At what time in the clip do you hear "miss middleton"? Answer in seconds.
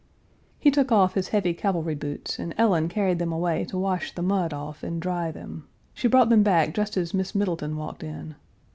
7.13-7.77